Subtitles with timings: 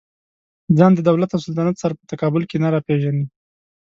[0.77, 3.25] ځان د دولت او سلطنت سره په تقابل کې نه راپېژني.